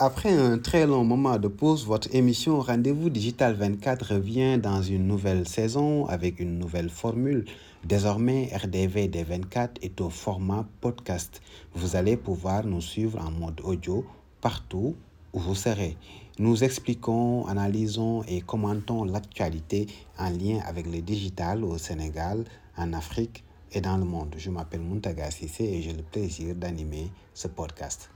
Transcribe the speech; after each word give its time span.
Après 0.00 0.30
un 0.30 0.58
très 0.58 0.86
long 0.86 1.02
moment 1.02 1.38
de 1.40 1.48
pause, 1.48 1.84
votre 1.84 2.14
émission 2.14 2.60
Rendez-vous 2.60 3.10
Digital 3.10 3.54
24 3.54 4.14
revient 4.14 4.56
dans 4.56 4.80
une 4.80 5.08
nouvelle 5.08 5.48
saison 5.48 6.06
avec 6.06 6.38
une 6.38 6.56
nouvelle 6.56 6.88
formule. 6.88 7.46
Désormais, 7.82 8.48
RDV 8.54 9.08
des 9.08 9.24
24 9.24 9.82
est 9.82 10.00
au 10.00 10.08
format 10.08 10.68
podcast. 10.80 11.42
Vous 11.74 11.96
allez 11.96 12.16
pouvoir 12.16 12.64
nous 12.64 12.80
suivre 12.80 13.18
en 13.20 13.32
mode 13.32 13.60
audio 13.64 14.06
partout 14.40 14.94
où 15.32 15.40
vous 15.40 15.56
serez. 15.56 15.96
Nous 16.38 16.62
expliquons, 16.62 17.46
analysons 17.46 18.22
et 18.28 18.40
commentons 18.40 19.02
l'actualité 19.02 19.88
en 20.16 20.30
lien 20.30 20.60
avec 20.64 20.86
le 20.86 21.02
digital 21.02 21.64
au 21.64 21.76
Sénégal, 21.76 22.44
en 22.76 22.92
Afrique 22.92 23.42
et 23.72 23.80
dans 23.80 23.96
le 23.96 24.04
monde. 24.04 24.36
Je 24.38 24.50
m'appelle 24.50 24.80
Muntaga 24.80 25.32
Sissé 25.32 25.64
et 25.64 25.82
j'ai 25.82 25.92
le 25.92 26.04
plaisir 26.04 26.54
d'animer 26.54 27.10
ce 27.34 27.48
podcast. 27.48 28.10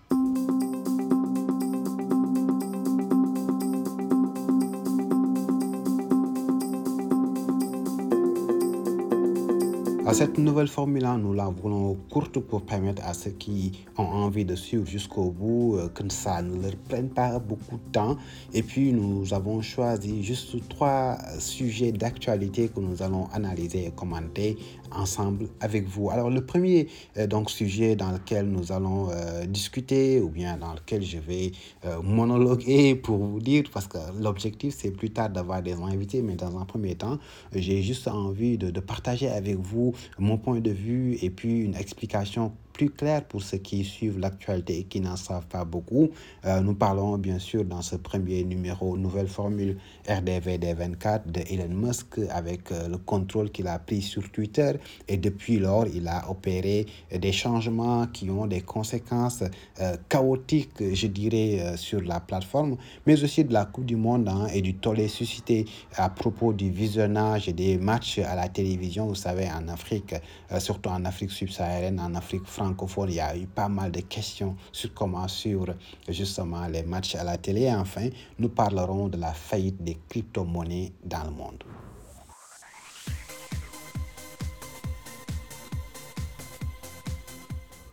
Cette 10.10 10.36
nouvelle 10.36 10.68
formule, 10.68 11.08
nous 11.20 11.32
la 11.32 11.46
voulons 11.46 11.96
courte 12.10 12.38
pour 12.38 12.62
permettre 12.62 13.02
à 13.04 13.14
ceux 13.14 13.30
qui 13.30 13.72
ont 13.96 14.02
envie 14.02 14.44
de 14.44 14.54
suivre 14.56 14.84
jusqu'au 14.84 15.30
bout 15.30 15.76
euh, 15.76 15.88
que 15.88 16.02
ça 16.12 16.42
ne 16.42 16.60
leur 16.60 16.76
prenne 16.88 17.08
pas 17.08 17.38
beaucoup 17.38 17.76
de 17.76 17.92
temps. 17.92 18.16
Et 18.52 18.62
puis, 18.62 18.92
nous 18.92 19.32
avons 19.32 19.62
choisi 19.62 20.22
juste 20.22 20.68
trois 20.68 21.16
sujets 21.38 21.92
d'actualité 21.92 22.68
que 22.68 22.80
nous 22.80 23.02
allons 23.02 23.26
analyser 23.32 23.86
et 23.86 23.90
commenter 23.90 24.58
ensemble 24.90 25.46
avec 25.60 25.88
vous. 25.88 26.10
Alors, 26.10 26.28
le 26.28 26.44
premier 26.44 26.88
euh, 27.16 27.26
donc, 27.26 27.48
sujet 27.48 27.96
dans 27.96 28.10
lequel 28.10 28.50
nous 28.50 28.70
allons 28.70 29.08
euh, 29.10 29.46
discuter 29.46 30.20
ou 30.20 30.28
bien 30.28 30.58
dans 30.58 30.74
lequel 30.74 31.02
je 31.02 31.18
vais 31.18 31.52
monologuer 32.02 32.94
pour 32.94 33.18
vous 33.18 33.40
dire, 33.40 33.64
parce 33.72 33.86
que 33.88 33.98
l'objectif, 34.20 34.74
c'est 34.76 34.90
plus 34.90 35.10
tard 35.10 35.30
d'avoir 35.30 35.62
des 35.62 35.74
invités, 35.74 36.22
mais 36.22 36.34
dans 36.34 36.58
un 36.58 36.64
premier 36.64 36.94
temps, 36.94 37.18
j'ai 37.54 37.82
juste 37.82 38.08
envie 38.08 38.58
de 38.58 38.80
partager 38.80 39.28
avec 39.28 39.56
vous 39.56 39.91
mon 40.18 40.38
point 40.38 40.60
de 40.60 40.70
vue 40.70 41.18
et 41.22 41.30
puis 41.30 41.60
une 41.60 41.74
explication 41.74 42.52
plus 42.72 42.90
clair 42.90 43.24
pour 43.24 43.42
ceux 43.42 43.58
qui 43.58 43.84
suivent 43.84 44.18
l'actualité 44.18 44.78
et 44.78 44.84
qui 44.84 45.00
n'en 45.00 45.16
savent 45.16 45.46
pas 45.46 45.64
beaucoup. 45.64 46.10
Euh, 46.44 46.60
nous 46.60 46.74
parlons 46.74 47.18
bien 47.18 47.38
sûr 47.38 47.64
dans 47.64 47.82
ce 47.82 47.96
premier 47.96 48.44
numéro 48.44 48.96
nouvelle 48.96 49.28
formule 49.28 49.76
RDVD24 50.08 51.30
de 51.30 51.40
Elon 51.50 51.74
Musk 51.74 52.18
avec 52.30 52.72
euh, 52.72 52.88
le 52.88 52.98
contrôle 52.98 53.50
qu'il 53.50 53.66
a 53.66 53.78
pris 53.78 54.02
sur 54.02 54.30
Twitter 54.30 54.72
et 55.08 55.16
depuis 55.16 55.58
lors 55.58 55.86
il 55.86 56.08
a 56.08 56.30
opéré 56.30 56.86
des 57.14 57.32
changements 57.32 58.06
qui 58.06 58.30
ont 58.30 58.46
des 58.46 58.62
conséquences 58.62 59.44
euh, 59.80 59.96
chaotiques 60.08 60.94
je 60.94 61.06
dirais 61.06 61.76
sur 61.76 62.00
la 62.00 62.20
plateforme 62.20 62.76
mais 63.06 63.22
aussi 63.22 63.44
de 63.44 63.52
la 63.52 63.66
Coupe 63.66 63.84
du 63.84 63.96
Monde 63.96 64.28
hein, 64.28 64.46
et 64.52 64.62
du 64.62 64.74
tollé 64.74 65.08
suscité 65.08 65.66
à 65.96 66.08
propos 66.08 66.52
du 66.52 66.70
visionnage 66.70 67.48
des 67.48 67.76
matchs 67.78 68.18
à 68.18 68.34
la 68.34 68.48
télévision 68.48 69.06
vous 69.06 69.14
savez 69.14 69.48
en 69.50 69.68
Afrique 69.68 70.14
surtout 70.58 70.90
en 70.90 71.04
Afrique 71.04 71.30
subsaharienne 71.30 72.00
en 72.00 72.14
Afrique 72.14 72.46
française 72.46 72.61
francophone, 72.62 73.10
il 73.10 73.16
y 73.16 73.20
a 73.20 73.36
eu 73.36 73.46
pas 73.46 73.68
mal 73.68 73.90
de 73.90 74.00
questions 74.00 74.56
sur 74.70 74.94
comment 74.94 75.26
suivre 75.26 75.74
justement 76.08 76.66
les 76.68 76.84
matchs 76.84 77.16
à 77.16 77.24
la 77.24 77.36
télé. 77.36 77.68
Enfin, 77.72 78.08
nous 78.38 78.48
parlerons 78.48 79.08
de 79.08 79.18
la 79.18 79.32
faillite 79.32 79.82
des 79.82 79.98
crypto-monnaies 80.08 80.92
dans 81.04 81.24
le 81.24 81.30
monde. 81.30 81.64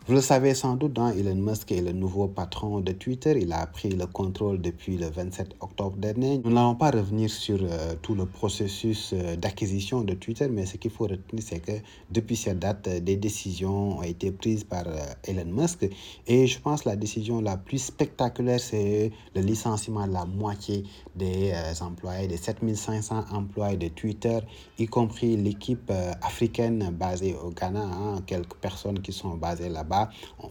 Vous 0.10 0.16
le 0.16 0.22
savez 0.22 0.56
sans 0.56 0.76
doute, 0.76 0.98
hein, 0.98 1.14
Elon 1.16 1.36
Musk 1.36 1.72
est 1.72 1.82
le 1.82 1.92
nouveau 1.92 2.28
patron 2.28 2.80
de 2.80 2.94
Twitter. 2.94 3.38
Il 3.40 3.54
a 3.54 3.68
pris 3.68 3.90
le 3.90 4.08
contrôle 4.08 4.60
depuis 4.60 4.98
le 4.98 5.08
27 5.08 5.58
octobre 5.60 5.98
dernier. 5.98 6.42
Nous 6.44 6.50
n'allons 6.52 6.74
pas 6.74 6.90
revenir 6.90 7.30
sur 7.30 7.60
euh, 7.62 7.94
tout 8.02 8.16
le 8.16 8.26
processus 8.26 9.14
euh, 9.14 9.36
d'acquisition 9.36 10.02
de 10.02 10.16
Twitter, 10.16 10.48
mais 10.50 10.66
ce 10.66 10.78
qu'il 10.78 10.90
faut 10.90 11.04
retenir, 11.04 11.44
c'est 11.46 11.60
que 11.60 11.74
depuis 12.10 12.36
cette 12.36 12.58
date, 12.58 12.88
euh, 12.88 13.00
des 13.00 13.18
décisions 13.18 14.00
ont 14.00 14.02
été 14.02 14.32
prises 14.32 14.64
par 14.64 14.86
Elon 15.26 15.46
Musk. 15.46 15.88
Et 16.26 16.48
je 16.48 16.60
pense 16.60 16.82
que 16.82 16.90
la 16.90 16.96
décision 16.96 17.40
la 17.40 17.58
plus 17.58 17.78
spectaculaire, 17.78 18.60
c'est 18.60 19.12
le 19.36 19.42
licenciement 19.42 20.08
de 20.08 20.14
la 20.14 20.26
moitié 20.26 20.86
des 21.16 21.54
employés, 21.82 22.28
des 22.28 22.38
7500 22.38 23.26
employés 23.32 23.78
de 23.78 23.90
Twitter, 23.90 24.40
y 24.80 24.88
compris 24.88 25.38
l'équipe 25.38 25.92
africaine 26.24 26.90
basée 26.98 27.36
au 27.36 27.52
Ghana, 27.52 27.84
hein, 27.84 28.22
quelques 28.26 28.56
personnes 28.56 29.02
qui 29.02 29.12
sont 29.12 29.36
basées 29.36 29.70
là-bas 29.70 29.99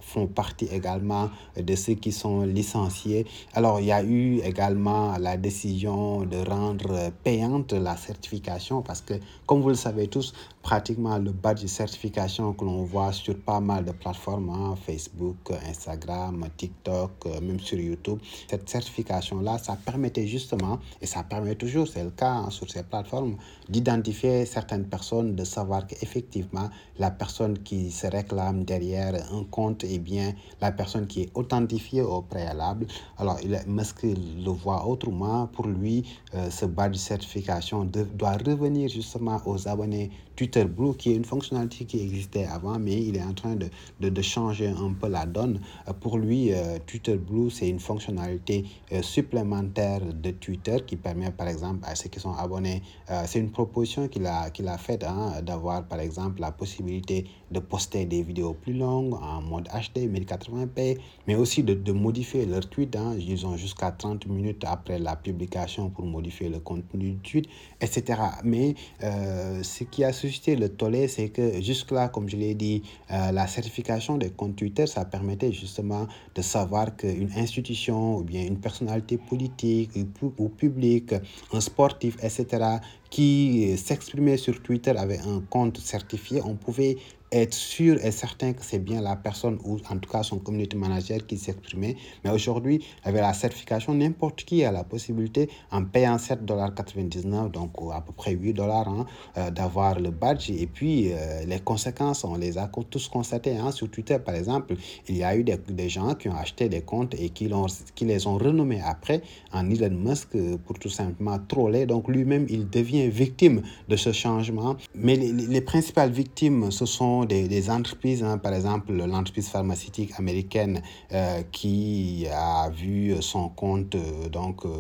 font 0.01 0.27
partie 0.27 0.67
également 0.67 1.31
de 1.57 1.75
ceux 1.77 1.95
qui 1.95 2.13
sont 2.13 2.43
licenciés. 2.43 3.27
Alors, 3.55 3.81
il 3.81 3.87
y 3.87 3.93
a 3.93 4.03
eu 4.03 4.41
également 4.41 5.17
la 5.19 5.37
décision 5.37 6.25
de 6.25 6.39
rendre 6.49 7.11
payante 7.25 7.73
la 7.73 7.97
certification 7.97 8.83
parce 8.83 9.01
que, 9.01 9.15
comme 9.47 9.61
vous 9.61 9.71
le 9.71 9.75
savez 9.75 10.09
tous, 10.09 10.33
pratiquement 10.63 11.19
le 11.19 11.33
badge 11.33 11.63
de 11.63 11.67
certification 11.67 12.53
que 12.53 12.65
l'on 12.65 12.83
voit 12.85 13.13
sur 13.13 13.37
pas 13.39 13.61
mal 13.61 13.85
de 13.85 13.93
plateformes, 13.93 14.51
hein, 14.51 14.75
Facebook, 14.85 15.51
Instagram, 15.67 16.47
TikTok, 16.57 17.11
euh, 17.27 17.41
même 17.41 17.61
sur 17.61 17.79
YouTube, 17.79 18.19
cette 18.51 18.69
certification-là, 18.69 19.59
ça 19.59 19.77
permettait 19.77 20.27
justement, 20.27 20.79
et 21.01 21.07
ça 21.07 21.23
permet 21.23 21.55
toujours, 21.55 21.87
c'est 21.89 22.05
le 22.05 22.11
cas 22.11 22.33
hein, 22.33 22.51
sur 22.51 22.71
ces 22.71 22.83
plateformes, 22.83 23.37
d'identifier 23.69 24.45
certaines 24.45 24.87
personnes, 24.87 25.35
de 25.35 25.45
savoir 25.45 25.87
qu'effectivement, 25.87 26.69
la 26.99 27.11
personne 27.11 27.59
qui 27.61 27.91
se 27.91 28.07
réclame 28.07 28.65
derrière 28.65 29.15
un 29.33 29.45
compte 29.45 29.85
est 29.85 29.99
bien 29.99 30.35
la 30.61 30.73
personne 30.73 31.07
qui 31.07 31.23
est 31.23 31.31
authentifiée 31.35 32.03
au 32.03 32.23
préalable. 32.23 32.87
Alors, 33.19 33.39
il 33.43 33.59
Musk 33.67 34.03
le 34.03 34.51
voit 34.51 34.87
autrement. 34.87 35.47
Pour 35.47 35.67
lui, 35.67 36.05
euh, 36.35 36.51
ce 36.51 36.67
badge 36.67 36.93
de 36.93 36.99
certification 36.99 37.85
doit 37.85 38.33
revenir 38.33 38.89
justement 38.89 39.41
aux 39.47 39.69
abonnés 39.69 40.11
Twitter 40.37 40.65
Blue, 40.65 40.95
qui 40.95 41.13
est 41.13 41.17
une 41.17 41.25
fonctionnalité 41.25 41.85
qui 41.85 42.01
existait 42.01 42.45
avant, 42.45 42.79
mais 42.79 43.03
il 43.03 43.17
est 43.17 43.23
en 43.23 43.33
train 43.33 43.57
de, 43.57 43.69
de, 44.01 44.23
changer 44.23 44.69
un 44.69 44.93
peu 44.93 45.09
la 45.09 45.27
donne. 45.27 45.61
Euh, 45.89 45.93
pour 45.93 46.19
lui, 46.19 46.53
euh, 46.53 46.79
Twitter 46.87 47.17
Blue, 47.17 47.51
c'est 47.51 47.69
une 47.69 47.81
fonctionnalité 47.81 48.65
supplémentaire 49.03 50.01
de 50.01 50.31
Twitter 50.31 50.77
qui 50.87 50.97
permet, 50.97 51.31
par 51.31 51.49
exemple, 51.49 51.81
à 51.85 51.95
ceux 51.95 52.09
qui 52.09 52.21
sont 52.21 52.33
abonnés, 52.33 52.83
c'est 53.27 53.39
une 53.39 53.51
proposition 53.51 54.09
qu'il 54.09 54.27
a, 54.27 54.51
qu'il 54.51 54.69
a 54.69 54.79
faite 54.79 55.05
hein, 55.05 55.43
d'avoir, 55.43 55.85
par 55.87 56.01
exemple, 56.01 56.41
la 56.41 56.53
possibilité 56.53 57.27
de 57.51 57.59
poster 57.61 58.05
des 58.05 58.23
vidéos 58.23 58.55
plus 58.55 58.75
longues 58.75 59.15
en 59.15 59.43
mode 59.43 59.69
HD 59.69 60.01
1080p, 60.01 60.99
mais 61.27 61.35
aussi 61.35 61.63
de, 61.63 61.75
de 61.75 61.93
modifier 61.93 62.47
leur 62.47 62.69
tweet. 62.69 62.97
Hein. 62.97 63.17
Ils 63.19 63.47
ont 63.47 63.57
jusqu'à 63.57 63.91
30 63.91 64.27
minutes 64.27 64.65
après 64.67 64.99
la 64.99 65.17
publication 65.17 65.91
pour 65.91 66.07
modifier 66.07 66.49
le 66.49 66.59
contenu 66.61 67.13
du 67.13 67.19
tweet, 67.19 67.47
etc. 67.81 68.21
Mais 68.45 68.75
euh, 69.03 69.63
ce 69.63 69.85
qui 69.85 70.05
a 70.05 70.13
suscité 70.13 70.57
le 70.57 70.69
tollé, 70.69 71.09
c'est 71.09 71.31
que 71.31 71.61
jusque-là, 71.61 72.09
comme 72.09 72.29
je 72.29 72.37
l'ai 72.37 72.55
dit, 72.55 72.83
euh, 73.11 73.33
la 73.33 73.47
certification 73.47 74.17
des 74.19 74.31
comptes 74.31 74.57
Twitter, 74.57 74.87
ça 74.87 75.05
permettait 75.05 75.53
justement 75.53 76.07
de 76.35 76.43
savoir 76.43 76.97
qu'une 76.97 77.33
institution 77.37 78.17
ou 78.17 78.23
bien 78.23 78.45
une 78.45 78.59
personnalité 78.59 79.19
politique 79.19 79.91
ou 80.39 80.49
publique, 80.49 81.15
un 81.53 81.61
sportif, 81.61 82.17
etc., 82.23 82.79
qui 83.11 83.77
s'exprimait 83.77 84.37
sur 84.37 84.63
Twitter 84.63 84.93
avec 84.97 85.21
un 85.21 85.41
compte 85.49 85.79
certifié, 85.79 86.41
on 86.45 86.55
pouvait 86.55 86.97
être 87.33 87.55
sûr 87.55 87.99
et 88.05 88.11
certain 88.11 88.53
que 88.53 88.65
c'est 88.65 88.79
bien 88.79 89.01
la 89.01 89.17
personne 89.17 89.59
ou 89.65 89.79
en 89.91 89.99
tout 89.99 90.11
cas 90.11 90.23
son 90.23 90.39
community 90.39 90.77
manager 90.77 91.27
qui 91.27 91.37
s'exprimait. 91.37 91.97
Mais 92.25 92.31
aujourd'hui, 92.31 92.85
avec 93.05 93.21
la 93.21 93.33
certification, 93.33 93.95
n'importe 93.95 94.45
qui 94.45 94.65
a 94.65 94.73
la 94.73 94.85
possibilité, 94.85 95.49
en 95.71 95.85
payant 95.85 96.17
7,99$, 96.17 97.51
donc 97.51 97.73
à 97.93 98.01
peu 98.01 98.13
près 98.13 98.33
8 98.33 98.55
dollars, 98.55 98.89
hein, 98.89 99.07
euh, 99.37 99.51
d'avoir 99.51 100.01
le 100.01 100.11
badge. 100.11 100.51
Et 100.51 100.67
puis, 100.67 101.13
euh, 101.13 101.45
les 101.47 101.61
conséquences, 101.61 102.25
on 102.25 102.37
les 102.37 102.59
a 102.59 102.71
tous 102.91 103.09
constatées. 103.09 103.57
Hein. 103.57 103.73
Sur 103.73 103.91
Twitter, 103.91 104.19
par 104.19 104.35
exemple, 104.35 104.75
il 105.09 105.17
y 105.17 105.25
a 105.25 105.37
eu 105.37 105.45
des, 105.45 105.89
gens 105.89 106.15
qui 106.15 106.29
ont 106.29 106.37
acheté 106.37 106.69
des 106.69 106.83
comptes 106.83 107.15
et 107.15 107.31
qui, 107.31 107.51
qui 107.95 108.05
les 108.05 108.27
ont 108.27 108.37
renommés 108.37 108.81
après 108.85 109.23
en 109.53 109.69
Elon 109.71 109.97
Musk 109.97 110.37
pour 110.67 110.79
tout 110.79 110.89
simplement 110.89 111.39
troller. 111.47 111.87
Donc, 111.87 112.09
lui-même, 112.09 112.47
il 112.49 112.69
devient 112.69 112.98
victime 113.07 113.63
de 113.89 113.97
ce 113.97 114.13
changement. 114.13 114.77
Mais 114.95 115.15
les, 115.17 115.33
les 115.33 115.61
principales 115.61 116.11
victimes, 116.11 116.71
ce 116.71 116.87
sont 116.87 117.25
des, 117.25 117.71
entreprises, 117.71 118.23
hein, 118.23 118.39
par 118.39 118.55
exemple 118.55 118.93
l'entreprise 118.93 119.49
pharmaceutique 119.49 120.13
américaine 120.19 120.83
euh, 121.13 121.43
qui 121.53 122.27
a 122.33 122.71
vu 122.71 123.15
son 123.21 123.49
compte 123.49 123.95
euh, 123.95 124.29
donc 124.29 124.65
euh, 124.65 124.71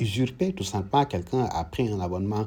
usurpé, 0.00 0.52
tout 0.52 0.64
simplement. 0.64 1.04
Quelqu'un 1.04 1.44
a 1.44 1.64
pris 1.64 1.88
un 1.88 2.00
abonnement 2.00 2.46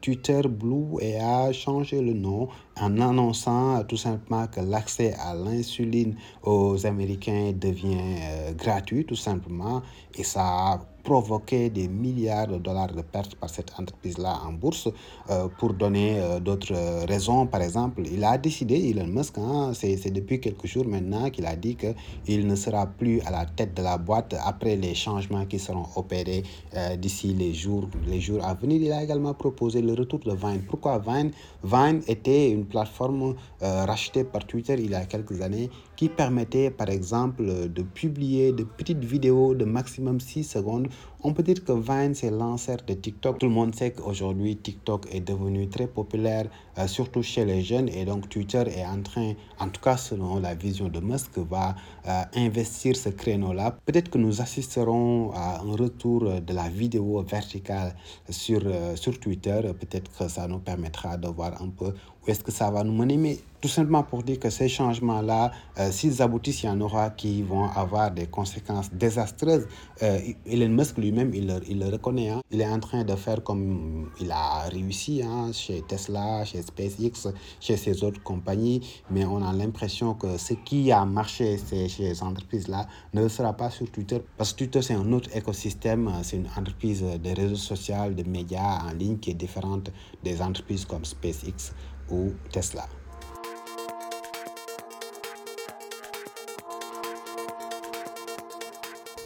Twitter 0.00 0.42
Blue 0.48 0.96
et 1.00 1.18
a 1.18 1.52
changé 1.52 2.00
le 2.00 2.12
nom 2.12 2.48
en 2.80 3.00
annonçant 3.00 3.82
tout 3.84 3.96
simplement 3.96 4.46
que 4.46 4.60
l'accès 4.60 5.14
à 5.14 5.34
l'insuline 5.34 6.14
aux 6.42 6.86
Américains 6.86 7.52
devient 7.52 8.54
gratuit, 8.56 9.04
tout 9.04 9.16
simplement. 9.16 9.82
Et 10.16 10.24
ça 10.24 10.42
a 10.42 10.80
provoqué 11.08 11.70
des 11.70 11.88
milliards 11.88 12.48
de 12.48 12.58
dollars 12.58 12.92
de 12.92 13.00
pertes 13.00 13.34
par 13.36 13.48
cette 13.48 13.72
entreprise-là 13.78 14.32
en 14.46 14.52
bourse. 14.52 14.88
Euh, 15.30 15.48
pour 15.58 15.72
donner 15.72 16.20
euh, 16.20 16.38
d'autres 16.38 16.74
raisons, 17.06 17.46
par 17.46 17.62
exemple, 17.62 18.02
il 18.04 18.22
a 18.24 18.36
décidé, 18.36 18.90
Elon 18.90 19.06
Musk, 19.06 19.38
hein, 19.38 19.72
c'est 19.74 20.10
depuis 20.10 20.38
quelques 20.38 20.66
jours 20.66 20.86
maintenant 20.86 21.30
qu'il 21.30 21.46
a 21.46 21.56
dit 21.56 21.76
qu'il 21.76 22.46
ne 22.46 22.56
sera 22.64 22.86
plus 22.86 23.20
à 23.22 23.30
la 23.30 23.46
tête 23.46 23.72
de 23.74 23.82
la 23.82 23.96
boîte 23.96 24.34
après 24.44 24.76
les 24.76 24.94
changements 24.94 25.46
qui 25.46 25.58
seront 25.58 25.86
opérés 25.96 26.42
euh, 26.76 26.96
d'ici 26.96 27.28
les 27.32 27.54
jours, 27.54 27.88
les 28.06 28.20
jours 28.20 28.44
à 28.44 28.52
venir. 28.54 28.78
Il 28.82 28.92
a 28.92 29.02
également 29.02 29.34
proposé 29.34 29.67
le 29.76 29.94
retour 29.94 30.20
de 30.20 30.32
Vine. 30.32 30.62
Pourquoi 30.68 30.98
Vine? 30.98 31.30
Vine 31.62 32.02
était 32.06 32.50
une 32.50 32.64
plateforme 32.64 33.34
rachetée 33.60 34.24
par 34.24 34.46
Twitter 34.46 34.74
il 34.78 34.90
y 34.90 34.94
a 34.94 35.04
quelques 35.04 35.40
années 35.40 35.70
qui 35.96 36.08
permettait, 36.08 36.70
par 36.70 36.88
exemple, 36.88 37.44
de 37.44 37.82
publier 37.82 38.52
de 38.52 38.64
petites 38.64 39.04
vidéos 39.04 39.54
de 39.54 39.64
maximum 39.64 40.20
6 40.20 40.44
secondes 40.44 40.88
on 41.22 41.32
peut 41.32 41.42
dire 41.42 41.64
que 41.64 41.72
Vine, 41.72 42.14
c'est 42.14 42.30
l'ancêtre 42.30 42.84
de 42.86 42.94
TikTok. 42.94 43.38
Tout 43.38 43.46
le 43.46 43.52
monde 43.52 43.74
sait 43.74 43.90
qu'aujourd'hui, 43.92 44.56
TikTok 44.56 45.06
est 45.12 45.20
devenu 45.20 45.68
très 45.68 45.88
populaire, 45.88 46.46
euh, 46.78 46.86
surtout 46.86 47.22
chez 47.22 47.44
les 47.44 47.62
jeunes. 47.62 47.88
Et 47.88 48.04
donc, 48.04 48.28
Twitter 48.28 48.62
est 48.68 48.86
en 48.86 49.02
train, 49.02 49.32
en 49.58 49.68
tout 49.68 49.80
cas 49.80 49.96
selon 49.96 50.38
la 50.38 50.54
vision 50.54 50.88
de 50.88 51.00
Musk, 51.00 51.38
va 51.38 51.74
euh, 52.06 52.22
investir 52.36 52.96
ce 52.96 53.08
créneau-là. 53.08 53.76
Peut-être 53.84 54.10
que 54.10 54.18
nous 54.18 54.40
assisterons 54.40 55.32
à 55.34 55.60
un 55.60 55.72
retour 55.76 56.40
de 56.40 56.54
la 56.54 56.68
vidéo 56.68 57.22
verticale 57.22 57.96
sur, 58.30 58.60
euh, 58.64 58.94
sur 58.94 59.18
Twitter. 59.18 59.60
Peut-être 59.78 60.10
que 60.16 60.28
ça 60.28 60.46
nous 60.46 60.60
permettra 60.60 61.16
de 61.16 61.26
voir 61.28 61.60
un 61.60 61.68
peu 61.68 61.94
où 62.22 62.30
est-ce 62.30 62.44
que 62.44 62.52
ça 62.52 62.70
va 62.70 62.84
nous 62.84 62.92
mener. 62.92 63.40
Tout 63.60 63.68
simplement 63.68 64.02
pour 64.02 64.22
dire 64.22 64.38
que 64.38 64.50
ces 64.50 64.68
changements-là, 64.68 65.50
s'ils 65.90 66.22
aboutissent, 66.22 66.62
il 66.62 66.66
y 66.66 66.68
en 66.68 66.80
aura 66.80 67.10
qui 67.10 67.42
vont 67.42 67.64
avoir 67.64 68.10
des 68.10 68.26
conséquences 68.26 68.90
désastreuses. 68.92 69.66
Elon 70.00 70.68
Musk 70.68 70.98
lui-même, 70.98 71.32
il, 71.34 71.46
le 71.46 71.90
reconnaît. 71.90 72.30
Hein. 72.30 72.40
Il 72.50 72.60
est 72.60 72.68
en 72.68 72.80
train 72.80 73.04
de 73.04 73.14
faire 73.16 73.42
comme 73.42 74.10
il 74.20 74.30
a 74.30 74.68
réussi 74.68 75.22
hein, 75.22 75.50
chez 75.52 75.82
Tesla, 75.82 76.44
chez 76.44 76.62
SpaceX, 76.62 77.32
chez 77.60 77.76
ces 77.76 78.04
autres 78.04 78.22
compagnies. 78.22 78.80
Mais 79.10 79.24
on 79.24 79.42
a 79.42 79.52
l'impression 79.52 80.14
que 80.14 80.38
ce 80.38 80.54
qui 80.54 80.92
a 80.92 81.04
marché 81.04 81.58
chez 81.58 81.88
ces 81.88 82.22
entreprises-là 82.22 82.86
ne 83.14 83.28
sera 83.28 83.52
pas 83.52 83.70
sur 83.70 83.90
Twitter. 83.90 84.20
Parce 84.36 84.52
que 84.52 84.58
Twitter, 84.58 84.82
c'est 84.82 84.94
un 84.94 85.12
autre 85.12 85.34
écosystème. 85.36 86.10
C'est 86.22 86.36
une 86.36 86.48
entreprise 86.56 87.02
de 87.02 87.30
réseaux 87.34 87.56
sociaux, 87.56 88.10
de 88.16 88.28
médias 88.28 88.80
en 88.88 88.92
ligne 88.92 89.18
qui 89.18 89.30
est 89.30 89.34
différente 89.34 89.90
des 90.22 90.40
entreprises 90.40 90.84
comme 90.84 91.04
SpaceX 91.04 91.72
ou 92.10 92.32
Tesla. 92.50 92.86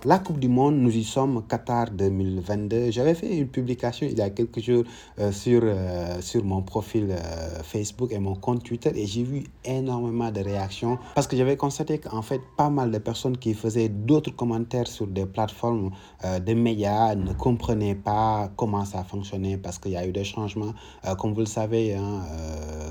La 0.04 0.18
Coupe 0.18 0.40
du 0.40 0.48
Monde, 0.48 0.78
nous 0.78 0.96
y 0.96 1.04
sommes, 1.04 1.44
Qatar 1.46 1.92
2022. 1.92 2.90
J'avais 2.90 3.14
fait 3.14 3.38
une 3.38 3.46
publication 3.46 4.04
il 4.10 4.18
y 4.18 4.20
a 4.20 4.30
quelques 4.30 4.58
jours 4.58 4.82
euh, 5.20 5.30
sur, 5.30 5.60
euh, 5.62 6.20
sur 6.20 6.42
mon 6.42 6.60
profil 6.60 7.06
euh, 7.12 7.62
Facebook 7.62 8.10
et 8.10 8.18
mon 8.18 8.34
compte 8.34 8.64
Twitter 8.64 8.90
et 8.96 9.06
j'ai 9.06 9.22
vu 9.22 9.44
énormément 9.64 10.32
de 10.32 10.40
réactions 10.40 10.98
parce 11.14 11.28
que 11.28 11.36
j'avais 11.36 11.56
constaté 11.56 11.98
qu'en 11.98 12.22
fait, 12.22 12.40
pas 12.56 12.68
mal 12.68 12.90
de 12.90 12.98
personnes 12.98 13.36
qui 13.36 13.54
faisaient 13.54 13.90
d'autres 13.90 14.34
commentaires 14.34 14.88
sur 14.88 15.06
des 15.06 15.24
plateformes 15.24 15.92
de 16.24 16.54
médias 16.54 17.14
ne 17.14 17.32
comprenaient 17.32 17.94
pas 17.94 18.50
comment 18.56 18.84
ça 18.84 19.04
fonctionnait 19.04 19.56
parce 19.56 19.78
qu'il 19.78 19.92
y 19.92 19.96
a 19.96 20.04
eu 20.04 20.10
des 20.10 20.24
changements. 20.24 20.74
comme 21.18 21.32
vous 21.32 21.40
le 21.40 21.46
savez, 21.46 21.94
hein, 21.94 22.22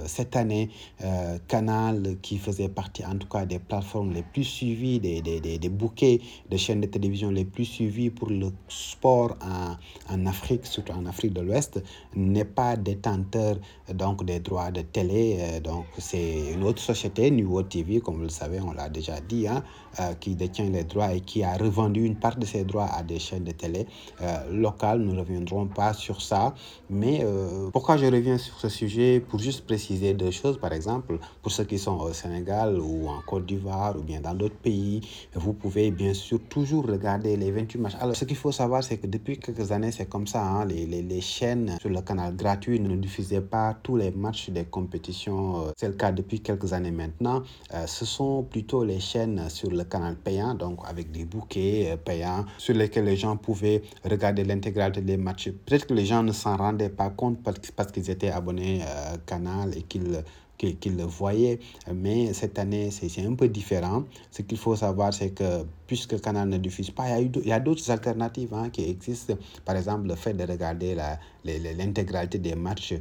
cette 0.06 0.38
année, 0.38 0.70
Canal, 1.50 2.18
qui 2.22 2.38
faisait 2.38 2.70
partie 2.70 3.06
en 3.06 3.18
tout 3.18 3.28
cas 3.28 3.46
des 3.46 3.60
plateformes 3.60 4.14
les 4.14 4.24
plus 4.24 4.46
suivies, 4.46 5.00
des, 5.02 5.22
des, 5.22 5.42
des, 5.42 5.58
des 5.58 5.70
bouquets 5.70 6.22
de 6.50 6.58
chaînes 6.58 6.80
de 6.80 6.88
télévision, 6.88 7.01
télévision 7.02 7.32
les 7.32 7.46
plus 7.46 7.66
suivies 7.66 8.12
pour 8.12 8.30
le 8.30 8.52
sport 8.68 9.36
en, 9.42 10.14
en 10.14 10.26
Afrique, 10.28 10.66
surtout 10.68 10.94
en 10.94 11.06
Afrique 11.08 11.34
de 11.34 11.42
l'Ouest, 11.42 11.82
n'est 12.16 12.46
pas 12.46 12.76
détenteur 12.76 13.58
donc, 13.94 14.24
des 14.24 14.40
droits 14.40 14.70
de 14.72 14.82
télé. 14.82 15.38
Euh, 15.40 15.60
donc, 15.60 15.86
c'est 15.98 16.52
une 16.54 16.64
autre 16.64 16.82
société, 16.82 17.32
Nuo 17.32 17.64
TV, 17.64 18.02
comme 18.02 18.18
vous 18.18 18.24
le 18.24 18.30
savez, 18.30 18.60
on 18.62 18.74
l'a 18.74 18.88
déjà 18.90 19.20
dit, 19.20 19.48
hein, 19.48 19.64
euh, 20.00 20.14
qui 20.20 20.36
détient 20.36 20.70
les 20.70 20.84
droits 20.84 21.14
et 21.14 21.22
qui 21.22 21.44
a 21.44 21.54
revendu 21.58 22.04
une 22.06 22.16
part 22.16 22.38
de 22.38 22.46
ses 22.46 22.64
droits 22.64 22.86
à 22.86 23.02
des 23.02 23.20
chaînes 23.20 23.44
de 23.46 23.52
télé 23.52 23.88
euh, 24.22 24.52
locales. 24.52 25.00
Nous 25.00 25.14
ne 25.14 25.20
reviendrons 25.20 25.66
pas 25.66 25.94
sur 25.94 26.22
ça. 26.22 26.54
Mais 26.90 27.26
pourquoi 27.72 27.98
je 27.98 28.06
reviens 28.06 28.38
sur 28.38 28.60
ce 28.60 28.70
sujet? 28.70 29.20
Pour 29.20 29.40
juste 29.40 29.66
préciser 29.66 30.14
deux 30.14 30.32
choses. 30.32 30.58
Par 30.60 30.74
exemple, 30.74 31.18
pour 31.42 31.52
ceux 31.52 31.64
qui 31.64 31.80
sont 31.80 31.98
au 31.98 32.14
Sénégal 32.14 32.78
ou 32.80 33.08
en 33.08 33.22
Côte 33.26 33.46
d'Ivoire 33.46 33.96
ou 33.98 34.02
bien 34.02 34.22
dans 34.22 34.34
d'autres 34.34 34.62
pays, 34.62 35.02
vous 35.34 35.54
pouvez 35.54 35.90
bien 35.90 36.14
sûr 36.14 36.40
toujours 36.50 36.86
regarder 36.92 37.36
les 37.38 37.52
28 37.52 37.80
matchs. 37.80 37.96
Alors, 38.00 38.16
ce 38.16 38.26
qu'il 38.26 38.38
faut 38.38 38.52
savoir, 38.52 38.84
c'est 38.84 38.98
que 38.98 39.08
depuis 39.08 39.38
quelques 39.38 39.72
années, 39.72 39.92
c'est 39.92 40.08
comme 40.08 40.28
ça. 40.28 40.44
Hein, 40.44 40.66
les, 40.66 40.86
les, 40.86 41.22
chaînes 41.22 41.78
sur 41.80 41.90
le 41.90 42.02
canal 42.02 42.36
gratuit 42.36 42.80
ne 42.80 42.96
diffusaient 42.96 43.42
pas 43.42 43.76
tous 43.84 43.96
les 43.98 44.12
matchs 44.12 44.50
des 44.50 44.66
compétitions. 44.66 45.68
Euh, 45.68 45.72
c'est 45.78 45.88
le 45.88 45.94
cas 45.94 46.12
depuis 46.12 46.42
quelques 46.42 46.74
années 46.74 46.92
maintenant. 46.92 47.44
Euh, 47.74 47.86
ce 47.88 48.06
sont 48.06 48.44
plutôt 48.44 48.84
les 48.84 49.00
chaînes 49.00 49.50
sur 49.50 49.70
le 49.70 49.84
canal 49.84 50.16
payant, 50.16 50.56
donc 50.56 50.80
avec 50.88 51.12
des 51.12 51.26
bouquets 51.26 51.92
euh, 51.92 51.98
payants, 51.98 52.46
sur 52.58 52.76
lesquels 52.76 53.06
les 53.06 53.18
gens 53.18 53.38
pouvaient 53.38 53.82
regarder 54.04 54.44
l'intégralité 54.44 55.02
des 55.02 55.18
matchs. 55.18 55.52
Peut-être 55.66 55.88
que 55.88 55.94
les 55.94 56.06
gens 56.06 56.24
ne 56.24 56.32
s'en 56.32 56.58
rendaient 56.58 56.90
pas 56.90 57.10
compte 57.10 57.40
parce 57.44 57.92
qu'ils 57.92 58.10
étaient 58.10 58.32
abonnés 58.32 58.82
euh, 58.82 59.18
canal 59.26 59.78
et 59.78 59.84
qu'ils 59.84 60.24
qu'ils 60.80 60.98
le 60.98 61.04
voyaient. 61.04 61.60
Mais 61.94 62.34
cette 62.34 62.58
année, 62.60 62.92
c'est 62.92 63.26
un 63.26 63.36
peu 63.36 63.48
différent. 63.48 64.04
Ce 64.32 64.42
qu'il 64.42 64.58
faut 64.58 64.76
savoir, 64.76 65.14
c'est 65.14 65.32
que 65.32 65.66
puisque 65.88 66.20
canal 66.22 66.48
ne 66.48 66.58
diffuse 66.58 66.92
pas, 66.92 67.20
il 67.20 67.46
y 67.46 67.52
a 67.52 67.60
d'autres 67.60 67.90
alternatives 67.92 68.54
hein, 68.54 68.70
qui 68.70 68.84
existent. 68.90 69.36
Par 69.66 69.76
exemple, 69.76 70.08
le 70.08 70.16
fait 70.16 70.34
de 70.34 70.44
regarder 70.44 70.96
l'intégralité 71.46 72.40
des 72.40 72.56
matchs 72.56 72.94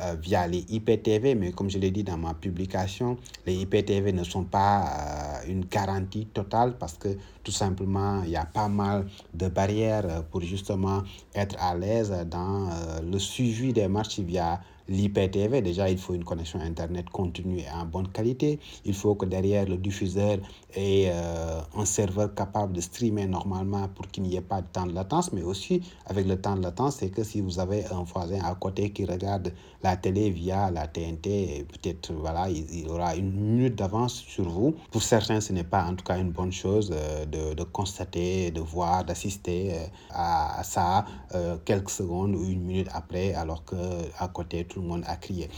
euh, 0.00 0.14
via 0.22 0.46
les 0.46 0.64
IPTV, 0.68 1.34
mais 1.34 1.50
comme 1.50 1.68
je 1.68 1.78
l'ai 1.78 1.90
dit 1.90 2.04
dans 2.04 2.16
ma 2.16 2.32
publication, 2.32 3.16
les 3.46 3.54
IPTV 3.54 4.12
ne 4.12 4.22
sont 4.22 4.44
pas 4.44 4.84
euh, 4.84 5.50
une 5.50 5.64
garantie 5.64 6.26
totale 6.26 6.76
parce 6.78 6.96
que 6.96 7.08
tout 7.42 7.50
simplement, 7.50 8.22
il 8.22 8.30
y 8.30 8.36
a 8.36 8.44
pas 8.44 8.68
mal 8.68 9.06
de 9.34 9.48
barrières 9.48 10.24
pour 10.30 10.42
justement 10.42 11.02
être 11.34 11.56
à 11.58 11.74
l'aise 11.74 12.14
dans 12.30 12.68
euh, 12.68 13.00
le 13.02 13.18
suivi 13.18 13.72
des 13.72 13.88
matchs 13.88 14.20
via 14.20 14.60
l'IPTV, 14.88 15.62
déjà, 15.62 15.90
il 15.90 15.98
faut 15.98 16.14
une 16.14 16.24
connexion 16.24 16.60
Internet 16.60 17.10
continue 17.10 17.60
et 17.60 17.70
en 17.70 17.84
bonne 17.84 18.08
qualité. 18.08 18.58
Il 18.84 18.94
faut 18.94 19.14
que 19.14 19.26
derrière 19.26 19.66
le 19.66 19.76
diffuseur 19.76 20.38
ait 20.74 21.10
euh, 21.12 21.60
un 21.76 21.84
serveur 21.84 22.34
capable 22.34 22.72
de 22.72 22.80
streamer 22.80 23.26
normalement 23.26 23.88
pour 23.88 24.08
qu'il 24.08 24.22
n'y 24.24 24.36
ait 24.36 24.40
pas 24.40 24.62
de 24.62 24.66
temps 24.72 24.86
de 24.86 24.94
latence. 24.94 25.32
Mais 25.32 25.42
aussi, 25.42 25.82
avec 26.06 26.26
le 26.26 26.40
temps 26.40 26.56
de 26.56 26.62
latence, 26.62 26.96
c'est 26.96 27.10
que 27.10 27.22
si 27.22 27.40
vous 27.40 27.58
avez 27.58 27.84
un 27.86 28.02
voisin 28.02 28.40
à 28.44 28.54
côté 28.54 28.90
qui 28.90 29.04
regarde 29.04 29.52
la 29.82 29.96
télé 29.96 30.30
via 30.30 30.70
la 30.70 30.86
TNT, 30.86 31.66
peut-être 31.68 32.12
voilà, 32.12 32.48
il, 32.50 32.88
aura 32.88 33.14
une 33.14 33.32
minute 33.32 33.74
d'avance 33.74 34.14
sur 34.14 34.48
vous. 34.48 34.74
Pour 34.90 35.02
certains, 35.02 35.40
ce 35.40 35.52
n'est 35.52 35.64
pas 35.64 35.84
en 35.84 35.94
tout 35.94 36.04
cas 36.04 36.18
une 36.18 36.32
bonne 36.32 36.52
chose 36.52 36.92
euh, 36.92 37.24
de, 37.26 37.62
constater, 37.64 38.50
de 38.50 38.60
voir, 38.60 39.04
d'assister 39.04 39.72
euh, 39.72 39.86
à, 40.10 40.60
à, 40.60 40.64
ça 40.64 41.04
quelques 41.64 41.90
secondes 41.90 42.34
ou 42.34 42.44
une 42.44 42.62
minute 42.62 42.88
après, 42.92 43.34
alors 43.34 43.64
que 43.64 43.76
à 44.18 44.28
côté, 44.28 44.64
tout 44.64 44.77
le 44.80 44.86
monde 44.86 45.04
a 45.06 45.16
crié. 45.16 45.48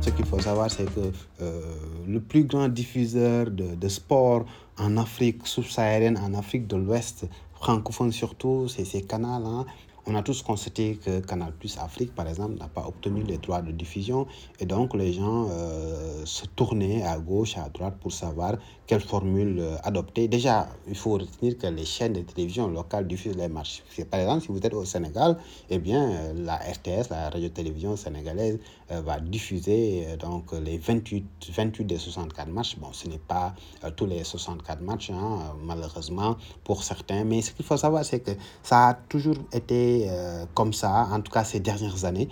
Ce 0.00 0.10
qu'il 0.10 0.26
faut 0.26 0.40
savoir, 0.40 0.70
c'est 0.70 0.84
que 0.94 1.12
euh, 1.40 1.60
le 2.06 2.20
plus 2.20 2.44
grand 2.44 2.68
diffuseur 2.68 3.50
de, 3.50 3.88
sport 3.88 4.44
en 4.78 4.96
Afrique 4.98 5.46
subsaharienne, 5.46 6.18
en 6.18 6.34
Afrique 6.34 6.66
de 6.66 6.76
l'Ouest, 6.76 7.26
francophone 7.54 8.12
surtout, 8.12 8.68
c'est 8.68 9.00
Canal. 9.06 9.42
Hein. 9.46 9.64
On 10.06 10.14
a 10.14 10.22
tous 10.22 10.42
constaté 10.42 10.98
que 11.02 11.20
Canal 11.20 11.54
Plus 11.58 11.78
Afrique, 11.78 12.14
par 12.14 12.28
exemple, 12.28 12.58
n'a 12.58 12.68
pas 12.68 12.84
obtenu 12.86 13.22
les 13.22 13.38
droits 13.38 13.62
de 13.62 13.72
diffusion 13.72 14.26
et 14.60 14.66
donc 14.66 14.92
les 14.92 15.14
gens 15.14 15.48
euh, 15.50 16.03
se 16.24 16.46
tournaient 16.46 17.02
à 17.02 17.18
gauche, 17.18 17.56
à 17.56 17.68
droite 17.68 17.96
pour 18.00 18.12
savoir 18.12 18.56
quelle 18.86 19.00
formule 19.00 19.58
euh, 19.60 19.76
adopter. 19.82 20.28
Déjà, 20.28 20.68
il 20.86 20.94
faut 20.94 21.12
retenir 21.12 21.56
que 21.56 21.66
les 21.66 21.84
chaînes 21.84 22.12
de 22.12 22.20
télévision 22.20 22.68
locales 22.68 23.06
diffusent 23.06 23.36
les 23.36 23.48
matchs. 23.48 23.82
Par 24.10 24.20
exemple, 24.20 24.42
si 24.42 24.48
vous 24.48 24.58
êtes 24.58 24.74
au 24.74 24.84
Sénégal, 24.84 25.38
eh 25.70 25.78
bien, 25.78 26.10
euh, 26.10 26.32
la 26.36 26.56
RTS, 26.56 27.08
la 27.10 27.30
radio-télévision 27.30 27.96
sénégalaise, 27.96 28.58
va 28.90 29.18
diffuser 29.18 30.06
donc 30.20 30.52
les 30.52 30.76
28, 30.76 31.24
28 31.50 31.84
des 31.84 31.96
64 31.96 32.48
matchs. 32.48 32.76
Bon, 32.76 32.92
ce 32.92 33.08
n'est 33.08 33.18
pas 33.18 33.54
tous 33.96 34.04
les 34.04 34.22
64 34.22 34.82
matchs, 34.82 35.10
hein, 35.10 35.54
malheureusement, 35.64 36.36
pour 36.64 36.84
certains, 36.84 37.24
mais 37.24 37.40
ce 37.40 37.52
qu'il 37.52 37.64
faut 37.64 37.78
savoir, 37.78 38.04
c'est 38.04 38.20
que 38.20 38.32
ça 38.62 38.88
a 38.88 38.94
toujours 38.94 39.36
été 39.54 40.06
comme 40.52 40.74
ça, 40.74 41.08
en 41.10 41.22
tout 41.22 41.32
cas 41.32 41.44
ces 41.44 41.60
dernières 41.60 42.04
années. 42.04 42.28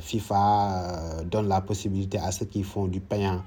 FIFA 0.00 1.24
donne 1.24 1.48
la 1.48 1.60
possibilité 1.60 2.18
à 2.18 2.30
ceux 2.30 2.46
qui 2.46 2.62
font 2.62 2.86
du 2.86 3.00
payant 3.20 3.42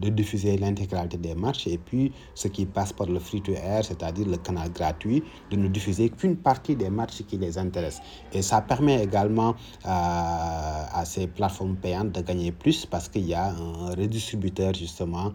de 0.00 0.08
diffuser 0.10 0.58
l'intégralité 0.58 1.16
des 1.16 1.34
matchs 1.34 1.66
et 1.66 1.78
puis 1.78 2.12
ceux 2.34 2.50
qui 2.50 2.66
passent 2.66 2.92
par 2.92 3.06
le 3.06 3.18
free-to-air, 3.18 3.84
c'est-à-dire 3.84 4.26
le 4.28 4.36
canal 4.36 4.70
gratuit, 4.70 5.22
de 5.50 5.56
ne 5.56 5.68
diffuser 5.68 6.10
qu'une 6.10 6.36
partie 6.36 6.76
des 6.76 6.90
matchs 6.90 7.22
qui 7.28 7.36
les 7.38 7.56
intéressent. 7.56 8.02
Et 8.32 8.42
ça 8.42 8.60
permet 8.60 9.02
également 9.02 9.54
à 9.84 11.02
ces 11.04 11.26
plateformes 11.26 11.76
payantes 11.76 12.12
de 12.12 12.20
gagner 12.20 12.52
plus 12.52 12.86
parce 12.86 13.08
qu'il 13.08 13.26
y 13.26 13.34
a 13.34 13.50
un 13.50 13.94
redistributeur 13.94 14.74
justement 14.74 15.32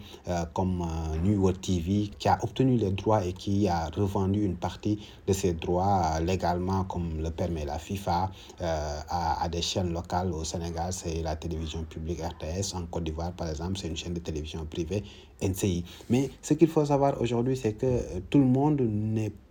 comme 0.53 0.85
New 1.23 1.41
World 1.41 1.61
TV 1.61 2.11
qui 2.19 2.27
a 2.27 2.37
obtenu 2.43 2.75
les 2.77 2.91
droits 2.91 3.23
et 3.25 3.33
qui 3.33 3.67
a 3.67 3.89
revendu 3.95 4.43
une 4.43 4.55
partie 4.57 4.99
de 5.27 5.33
ses 5.33 5.53
droits 5.53 6.19
légalement 6.19 6.83
comme 6.83 7.21
le 7.21 7.31
permet 7.31 7.65
la 7.65 7.79
FIFA 7.79 8.29
à 8.59 9.47
des 9.49 9.61
chaînes 9.61 9.93
locales 9.93 10.31
au 10.31 10.43
Sénégal, 10.43 10.91
c'est 10.93 11.21
la 11.23 11.35
télévision 11.35 11.83
publique 11.83 12.21
RTS. 12.21 12.75
En 12.75 12.85
Côte 12.85 13.03
d'Ivoire, 13.03 13.31
par 13.31 13.49
exemple, 13.49 13.60
c'est 13.75 13.87
une 13.87 13.97
chaîne 13.97 14.13
de 14.13 14.19
télévision 14.19 14.65
privée 14.65 15.03
NCI. 15.41 15.83
Mais 16.09 16.29
ce 16.41 16.53
qu'il 16.53 16.67
faut 16.67 16.85
savoir 16.85 17.21
aujourd'hui, 17.21 17.57
c'est 17.57 17.73
que 17.73 18.19
tout 18.29 18.39
le 18.39 18.45
monde 18.45 18.81
n'est 18.81 19.31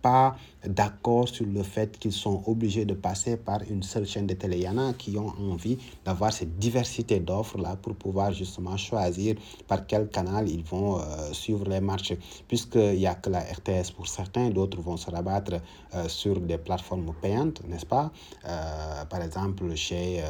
d'accord 0.67 1.27
sur 1.27 1.45
le 1.45 1.63
fait 1.63 1.97
qu'ils 1.97 2.11
sont 2.11 2.43
obligés 2.45 2.85
de 2.85 2.93
passer 2.93 3.37
par 3.37 3.59
une 3.69 3.83
seule 3.83 4.05
chaîne 4.05 4.27
de 4.27 4.33
télé. 4.33 4.57
Il 4.57 4.63
y 4.63 4.69
en 4.69 4.77
a 4.77 4.93
qui 4.93 5.17
ont 5.17 5.33
envie 5.51 5.77
d'avoir 6.05 6.31
cette 6.31 6.57
diversité 6.59 7.19
d'offres-là 7.19 7.75
pour 7.81 7.95
pouvoir 7.95 8.31
justement 8.31 8.77
choisir 8.77 9.35
par 9.67 9.87
quel 9.87 10.09
canal 10.09 10.49
ils 10.49 10.63
vont 10.63 10.99
euh, 10.99 11.33
suivre 11.33 11.67
les 11.67 11.81
matchs. 11.81 12.13
Puisqu'il 12.47 12.97
n'y 12.97 13.07
a 13.07 13.15
que 13.15 13.29
la 13.29 13.39
RTS 13.39 13.91
pour 13.95 14.07
certains, 14.07 14.49
d'autres 14.49 14.81
vont 14.81 14.97
se 14.97 15.09
rabattre 15.09 15.61
euh, 15.95 16.07
sur 16.07 16.39
des 16.39 16.57
plateformes 16.57 17.11
payantes, 17.21 17.61
n'est-ce 17.67 17.85
pas? 17.85 18.11
Euh, 18.45 19.05
Par 19.05 19.21
exemple, 19.21 19.73
chez 19.75 20.23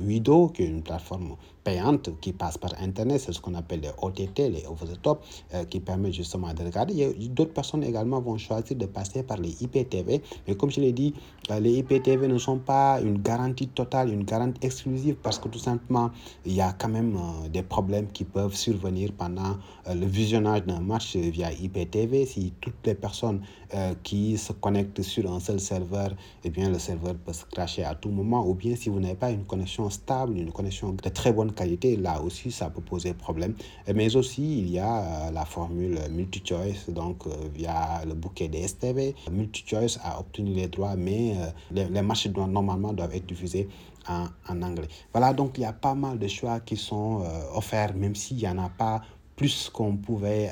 Wido, 0.00 0.48
qui 0.48 0.62
est 0.62 0.66
une 0.66 0.82
plateforme 0.82 1.36
payante 1.64 2.18
qui 2.20 2.32
passe 2.32 2.56
par 2.56 2.72
Internet, 2.80 3.20
c'est 3.20 3.32
ce 3.32 3.40
qu'on 3.40 3.54
appelle 3.54 3.80
les 3.80 3.90
OTT, 4.00 4.38
les 4.50 4.64
over 4.66 4.86
the 4.86 5.02
top, 5.02 5.24
qui 5.68 5.80
permet 5.80 6.12
justement 6.12 6.52
de 6.54 6.64
regarder. 6.64 7.14
D'autres 7.28 7.52
personnes 7.52 7.84
également 7.84 8.20
vont 8.20 8.38
choisir 8.38 8.76
de 8.76 8.86
passer 8.88 9.22
par 9.22 9.38
les 9.38 9.62
IPTV. 9.62 10.22
Mais 10.46 10.54
comme 10.54 10.70
je 10.70 10.80
l'ai 10.80 10.92
dit, 10.92 11.14
les 11.60 11.78
IPTV 11.78 12.28
ne 12.28 12.38
sont 12.38 12.58
pas 12.58 13.00
une 13.00 13.18
garantie 13.18 13.68
totale, 13.68 14.12
une 14.12 14.24
garantie 14.24 14.60
exclusive 14.66 15.16
parce 15.22 15.38
que 15.38 15.48
tout 15.48 15.58
simplement, 15.58 16.10
il 16.44 16.54
y 16.54 16.60
a 16.60 16.72
quand 16.72 16.88
même 16.88 17.16
euh, 17.16 17.48
des 17.48 17.62
problèmes 17.62 18.08
qui 18.08 18.24
peuvent 18.24 18.54
survenir 18.54 19.12
pendant 19.12 19.56
euh, 19.86 19.94
le 19.94 20.06
visionnage 20.06 20.64
d'un 20.64 20.80
match 20.80 21.16
via 21.16 21.52
IPTV. 21.52 22.26
Si 22.26 22.52
toutes 22.60 22.86
les 22.86 22.94
personnes 22.94 23.40
euh, 23.74 23.94
qui 24.02 24.38
se 24.38 24.52
connectent 24.52 25.02
sur 25.02 25.30
un 25.32 25.40
seul 25.40 25.60
serveur, 25.60 26.14
eh 26.44 26.50
bien, 26.50 26.70
le 26.70 26.78
serveur 26.78 27.14
peut 27.14 27.32
se 27.32 27.44
cracher 27.44 27.84
à 27.84 27.94
tout 27.94 28.10
moment. 28.10 28.46
Ou 28.46 28.54
bien 28.54 28.76
si 28.76 28.88
vous 28.88 29.00
n'avez 29.00 29.14
pas 29.14 29.30
une 29.30 29.44
connexion 29.44 29.88
stable, 29.90 30.38
une 30.38 30.52
connexion 30.52 30.92
de 30.92 31.08
très 31.08 31.32
bonne 31.32 31.52
qualité, 31.52 31.96
là 31.96 32.20
aussi, 32.22 32.50
ça 32.50 32.70
peut 32.70 32.80
poser 32.80 33.14
problème. 33.14 33.54
Mais 33.94 34.14
aussi, 34.16 34.58
il 34.60 34.70
y 34.70 34.78
a 34.78 35.30
la 35.30 35.44
formule 35.44 35.98
multi-choice, 36.10 36.90
donc 36.90 37.26
via 37.54 38.04
le 38.06 38.14
bouquet 38.14 38.48
des 38.48 38.66
STV. 38.66 39.14
MultiChoice 39.30 39.98
a 40.02 40.18
obtenu 40.20 40.52
les 40.52 40.68
droits, 40.68 40.96
mais 40.96 41.34
euh, 41.36 41.50
les, 41.70 41.84
les, 41.86 42.02
matchs 42.02 42.28
doivent, 42.28 42.50
normalement 42.50 42.92
doivent 42.92 43.14
être 43.14 43.26
diffusés 43.26 43.68
en, 44.08 44.26
en, 44.48 44.62
anglais. 44.62 44.88
Voilà, 45.12 45.32
donc 45.32 45.58
il 45.58 45.62
y 45.62 45.64
a 45.64 45.72
pas 45.72 45.94
mal 45.94 46.18
de 46.18 46.28
choix 46.28 46.60
qui 46.60 46.76
sont 46.76 47.22
euh, 47.22 47.56
offerts, 47.56 47.94
même 47.94 48.14
s'il 48.14 48.38
n'y 48.38 48.48
en 48.48 48.58
a 48.58 48.68
pas 48.68 49.02
plus 49.38 49.70
qu'on 49.72 49.96
pouvait, 49.96 50.50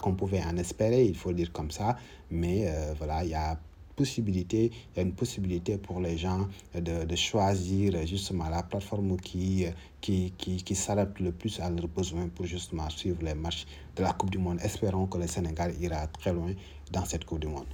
qu'on 0.00 0.14
pouvait 0.14 0.42
en 0.42 0.56
espérer, 0.56 1.04
il 1.04 1.14
faut 1.14 1.32
dire 1.32 1.52
comme 1.52 1.70
ça. 1.70 1.96
Mais 2.30 2.64
euh, 2.66 2.94
voilà, 2.98 3.22
il 3.22 3.30
y 3.30 3.34
a 3.34 3.58
possibilité, 3.94 4.72
une 4.96 5.12
possibilité 5.12 5.76
pour 5.76 6.00
les 6.00 6.16
gens 6.16 6.48
de, 6.74 7.14
choisir 7.14 8.06
justement 8.06 8.48
la 8.48 8.62
plateforme 8.62 9.18
qui 9.20 9.66
s'adapte 10.74 11.20
le 11.20 11.30
plus 11.32 11.60
à 11.60 11.68
leurs 11.68 11.88
besoins 11.88 12.28
pour 12.28 12.46
justement 12.46 12.88
suivre 12.88 13.22
les 13.22 13.34
matchs 13.34 13.66
de 13.96 14.02
la 14.02 14.14
Coupe 14.14 14.30
du 14.30 14.38
Monde. 14.38 14.58
Espérons 14.64 15.06
que 15.06 15.18
le 15.18 15.26
Sénégal 15.26 15.74
ira 15.78 16.06
très 16.06 16.32
loin 16.32 16.52
dans 16.90 17.04
cette 17.04 17.26
Coupe 17.26 17.40
du 17.40 17.48
Monde. 17.48 17.66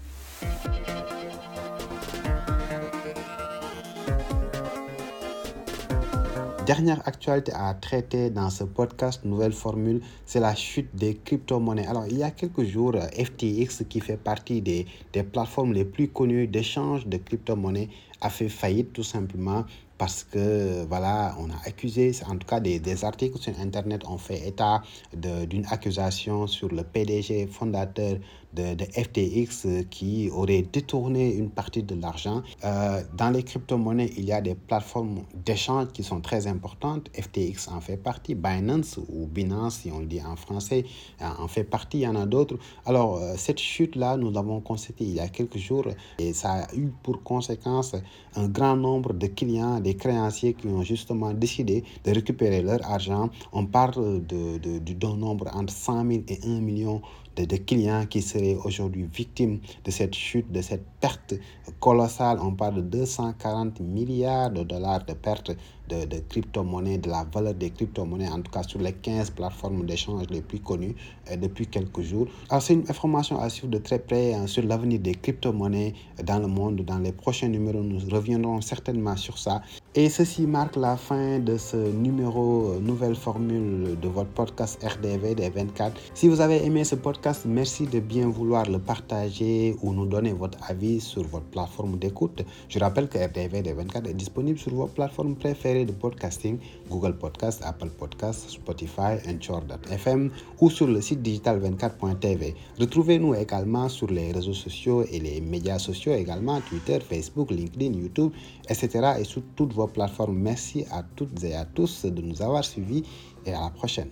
Dernière 6.68 7.00
actualité 7.08 7.50
à 7.54 7.72
traiter 7.72 8.28
dans 8.28 8.50
ce 8.50 8.62
podcast, 8.62 9.24
nouvelle 9.24 9.54
formule, 9.54 10.02
c'est 10.26 10.38
la 10.38 10.54
chute 10.54 10.94
des 10.94 11.14
crypto-monnaies. 11.14 11.86
Alors, 11.86 12.04
il 12.06 12.18
y 12.18 12.22
a 12.22 12.30
quelques 12.30 12.64
jours, 12.64 12.94
FTX, 12.94 13.84
qui 13.88 14.00
fait 14.00 14.18
partie 14.18 14.60
des, 14.60 14.84
des 15.14 15.22
plateformes 15.22 15.72
les 15.72 15.86
plus 15.86 16.08
connues 16.08 16.46
d'échange 16.46 17.06
de 17.06 17.16
crypto-monnaies, 17.16 17.88
a 18.20 18.28
fait 18.28 18.50
faillite 18.50 18.92
tout 18.92 19.02
simplement 19.02 19.64
parce 19.98 20.24
que 20.24 20.84
voilà, 20.86 21.36
on 21.38 21.50
a 21.50 21.58
accusé, 21.66 22.12
en 22.26 22.36
tout 22.36 22.46
cas 22.46 22.60
des, 22.60 22.78
des 22.78 23.04
articles 23.04 23.38
sur 23.38 23.58
Internet 23.58 24.06
ont 24.06 24.18
fait 24.18 24.46
état 24.46 24.82
d'une 25.12 25.66
accusation 25.66 26.46
sur 26.46 26.68
le 26.68 26.84
PDG 26.84 27.48
fondateur 27.48 28.16
de, 28.54 28.74
de, 28.74 28.84
FTX 28.84 29.86
qui 29.90 30.30
aurait 30.30 30.62
détourné 30.62 31.34
une 31.34 31.50
partie 31.50 31.82
de 31.82 31.94
l'argent. 31.94 32.42
Euh, 32.64 33.02
dans 33.16 33.30
les 33.30 33.42
crypto-monnaies, 33.42 34.10
il 34.16 34.24
y 34.24 34.32
a 34.32 34.40
des 34.40 34.54
plateformes 34.54 35.24
d'échange 35.44 35.88
qui 35.92 36.02
sont 36.02 36.20
très 36.20 36.46
importantes. 36.46 37.08
FTX 37.14 37.68
en 37.68 37.80
fait 37.80 37.96
partie, 37.96 38.34
Binance 38.34 38.98
ou 39.08 39.26
Binance, 39.26 39.80
si 39.82 39.90
on 39.90 40.00
le 40.00 40.06
dit 40.06 40.22
en 40.22 40.36
français, 40.36 40.84
en 41.20 41.48
fait 41.48 41.64
partie, 41.64 41.98
il 41.98 42.02
y 42.02 42.06
en 42.06 42.16
a 42.16 42.26
d'autres. 42.26 42.56
Alors, 42.86 43.16
euh, 43.16 43.34
cette 43.36 43.58
chute-là, 43.60 44.16
nous 44.16 44.30
l'avons 44.30 44.60
constatée 44.60 45.04
il 45.04 45.14
y 45.14 45.20
a 45.20 45.28
quelques 45.28 45.58
jours 45.58 45.84
et 46.18 46.32
ça 46.32 46.64
a 46.64 46.74
eu 46.74 46.88
pour 47.02 47.22
conséquence 47.22 47.94
un 48.34 48.48
grand 48.48 48.76
nombre 48.76 49.12
de 49.12 49.26
clients, 49.26 49.80
créanciers 49.96 50.54
qui 50.54 50.66
ont 50.68 50.82
justement 50.82 51.32
décidé 51.32 51.84
de 52.04 52.10
récupérer 52.12 52.62
leur 52.62 52.84
argent. 52.88 53.30
On 53.52 53.66
parle 53.66 54.26
de, 54.26 54.58
de, 54.58 55.06
nombre 55.06 55.48
entre 55.54 55.72
100 55.72 56.10
000 56.10 56.22
et 56.28 56.38
1 56.44 56.60
million 56.60 57.00
de, 57.36 57.56
clients 57.56 58.06
qui 58.06 58.22
seraient 58.22 58.56
aujourd'hui 58.64 59.04
victimes 59.12 59.60
de 59.84 59.90
cette 59.90 60.14
chute, 60.14 60.50
de 60.50 60.60
cette 60.60 60.84
perte 61.00 61.34
colossale. 61.80 62.38
On 62.40 62.52
parle 62.52 62.76
de 62.76 62.82
240 62.82 63.80
milliards 63.80 64.50
de 64.50 64.62
dollars 64.62 65.04
de 65.04 65.12
perte 65.14 65.52
de, 65.88 66.18
crypto-monnaies, 66.28 66.98
de 66.98 67.08
la 67.08 67.24
valeur 67.32 67.54
des 67.54 67.70
crypto-monnaies, 67.70 68.28
en 68.28 68.40
tout 68.42 68.50
cas 68.50 68.62
sur 68.62 68.80
les 68.80 68.92
15 68.92 69.30
plateformes 69.30 69.86
d'échange 69.86 70.26
les 70.30 70.42
plus 70.42 70.60
connues 70.60 70.94
euh, 71.30 71.36
depuis 71.36 71.66
quelques 71.66 72.02
jours. 72.02 72.26
Alors, 72.50 72.62
c'est 72.62 72.74
une 72.74 72.88
information 72.88 73.40
à 73.40 73.48
suivre 73.48 73.68
de 73.68 73.78
très 73.78 73.98
près 73.98 74.34
hein, 74.34 74.46
sur 74.46 74.62
l'avenir 74.64 75.00
des 75.00 75.14
crypto-monnaies 75.14 75.94
dans 76.24 76.38
le 76.38 76.46
monde. 76.46 76.82
Dans 76.84 76.98
les 76.98 77.12
prochains 77.12 77.48
numéros, 77.48 77.82
nous 77.82 77.98
reviendrons 78.10 78.60
certainement 78.60 79.16
sur 79.16 79.38
ça. 79.38 79.62
Et 79.94 80.10
ceci 80.10 80.46
marque 80.46 80.76
la 80.76 80.98
fin 80.98 81.38
de 81.38 81.56
ce 81.56 81.76
numéro 81.76 82.72
euh, 82.72 82.78
nouvelle 82.78 83.16
formule 83.16 83.98
de 83.98 84.08
votre 84.08 84.28
podcast 84.28 84.84
RDV 84.84 85.34
des 85.34 85.48
24. 85.48 85.98
Si 86.12 86.28
vous 86.28 86.42
avez 86.42 86.62
aimé 86.62 86.84
ce 86.84 86.94
podcast, 86.94 87.46
merci 87.46 87.86
de 87.86 87.98
bien 87.98 88.28
vouloir 88.28 88.68
le 88.68 88.78
partager 88.78 89.76
ou 89.80 89.94
nous 89.94 90.04
donner 90.04 90.34
votre 90.34 90.58
avis 90.68 91.00
sur 91.00 91.22
votre 91.22 91.46
plateforme 91.46 91.98
d'écoute. 91.98 92.44
Je 92.68 92.78
rappelle 92.78 93.08
que 93.08 93.16
RDV 93.16 93.62
des 93.62 93.72
24 93.72 94.10
est 94.10 94.14
disponible 94.14 94.58
sur 94.58 94.74
vos 94.74 94.88
plateformes 94.88 95.36
préférées 95.36 95.86
de 95.86 95.92
podcasting, 95.92 96.58
Google 96.90 97.16
Podcast, 97.16 97.62
Apple 97.64 97.88
Podcast, 97.88 98.50
Spotify, 98.50 99.16
Anchor.fm 99.26 100.30
ou 100.60 100.68
sur 100.68 100.86
le 100.86 101.00
site 101.00 101.22
digital24.tv. 101.22 102.54
Retrouvez-nous 102.78 103.34
également 103.36 103.88
sur 103.88 104.08
les 104.08 104.32
réseaux 104.32 104.52
sociaux 104.52 105.02
et 105.10 105.18
les 105.18 105.40
médias 105.40 105.78
sociaux 105.78 106.12
également, 106.12 106.60
Twitter, 106.60 106.98
Facebook, 107.00 107.50
LinkedIn, 107.50 107.98
YouTube, 107.98 108.32
etc. 108.68 109.14
et 109.18 109.24
toutes 109.56 109.78
vos 109.88 109.92
plateformes. 109.92 110.38
Merci 110.38 110.84
à 110.90 111.02
toutes 111.02 111.42
et 111.44 111.54
à 111.54 111.64
tous 111.64 112.04
de 112.04 112.22
nous 112.22 112.42
avoir 112.42 112.64
suivis 112.64 113.04
et 113.46 113.52
à 113.52 113.60
la 113.62 113.70
prochaine. 113.70 114.10